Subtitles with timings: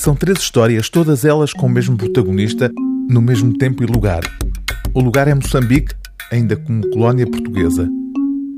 [0.00, 2.72] São três histórias, todas elas com o mesmo protagonista,
[3.06, 4.22] no mesmo tempo e lugar.
[4.94, 5.94] O lugar é Moçambique,
[6.32, 7.86] ainda como colónia portuguesa.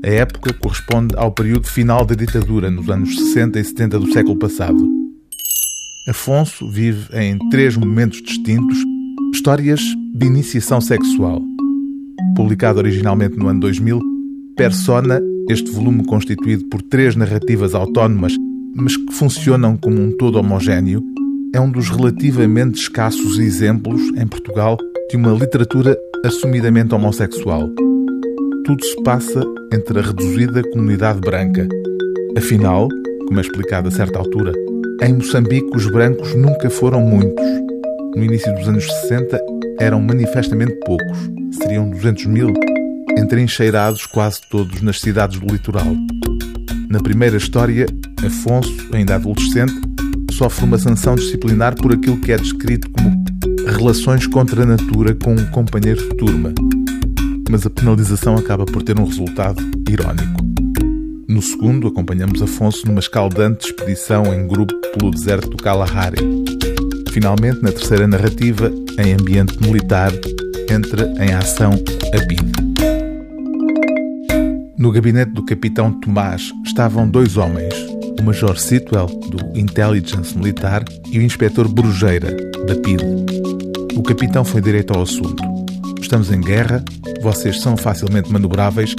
[0.05, 4.39] A época corresponde ao período final da ditadura, nos anos 60 e 70 do século
[4.39, 4.87] passado.
[6.07, 8.77] Afonso vive em três momentos distintos
[9.33, 9.81] histórias
[10.15, 11.41] de iniciação sexual.
[12.37, 13.99] Publicado originalmente no ano 2000,
[14.55, 15.19] Persona,
[15.49, 18.33] este volume constituído por três narrativas autónomas,
[18.73, 21.03] mas que funcionam como um todo homogéneo,
[21.53, 24.75] é um dos relativamente escassos exemplos, em Portugal,
[25.09, 27.69] de uma literatura assumidamente homossexual.
[28.65, 31.67] Tudo se passa entre a reduzida comunidade branca.
[32.35, 32.89] Afinal,
[33.27, 34.51] como é explicado a certa altura,
[35.03, 37.45] em Moçambique os brancos nunca foram muitos.
[38.15, 39.39] No início dos anos 60
[39.79, 41.17] eram manifestamente poucos,
[41.61, 42.51] seriam 200 mil,
[43.17, 45.95] entrincheirados quase todos nas cidades do litoral.
[46.89, 47.85] Na primeira história,
[48.25, 49.92] Afonso, ainda adolescente,
[50.33, 53.23] sofre uma sanção disciplinar por aquilo que é descrito como
[53.67, 56.53] relações contra a natura com um companheiro de turma.
[57.49, 60.43] Mas a penalização acaba por ter um resultado irónico.
[61.27, 66.17] No segundo, acompanhamos Afonso numa escaldante expedição em grupo pelo deserto do Kalahari.
[67.11, 70.11] Finalmente, na terceira narrativa, em ambiente militar,
[70.69, 71.71] entra em ação
[72.13, 72.51] a BID.
[74.77, 77.73] No gabinete do capitão Tomás estavam dois homens,
[78.19, 83.03] o Major Sitwell, do Intelligence Militar, e o Inspetor Brujeira, da PID.
[83.95, 85.43] O capitão foi direito ao assunto.
[86.01, 86.83] Estamos em guerra,
[87.21, 88.95] vocês são facilmente manobráveis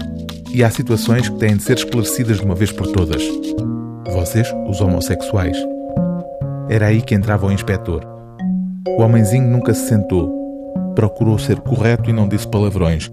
[0.53, 3.23] e há situações que têm de ser esclarecidas de uma vez por todas.
[4.13, 5.57] Vocês, os homossexuais.
[6.69, 8.05] Era aí que entrava o inspetor.
[8.99, 10.33] O homenzinho nunca se sentou.
[10.95, 13.11] Procurou ser correto e não disse palavrões,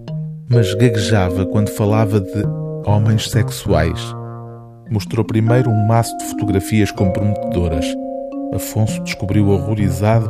[0.49, 2.43] mas gaguejava quando falava de
[2.85, 4.20] homens sexuais
[4.91, 7.85] mostrou primeiro um maço de fotografias comprometedoras.
[8.53, 10.29] Afonso descobriu horrorizado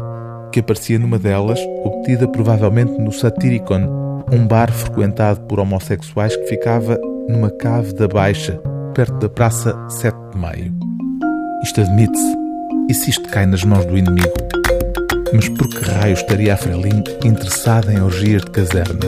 [0.52, 7.00] que aparecia numa delas, obtida provavelmente no Satyricon, um bar frequentado por homossexuais que ficava
[7.28, 8.62] numa cave da Baixa,
[8.94, 10.74] perto da Praça 7 de Maio.
[11.64, 12.42] Isto admite-se.
[12.90, 14.34] E se isto cai nas mãos do inimigo?
[15.34, 19.00] Mas por que raio estaria a Frelim interessada em orgias de caserna?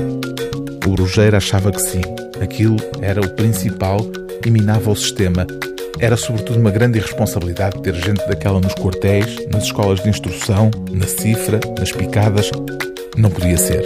[0.88, 2.02] O Rogério achava que sim.
[2.42, 4.00] Aquilo era o principal
[4.46, 5.46] e minava o sistema.
[6.00, 11.08] Era sobretudo uma grande irresponsabilidade ter gente daquela nos quartéis, nas escolas de instrução, na
[11.08, 12.52] cifra, nas picadas.
[13.18, 13.84] Não podia ser.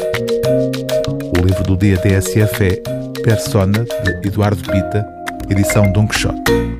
[1.37, 5.05] O livro do dia DSF é Persona, de Eduardo Pita,
[5.49, 6.76] edição Don Quixote.